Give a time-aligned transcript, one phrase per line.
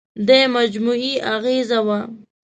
[0.27, 1.99] دې مجموعې اغېزه وه.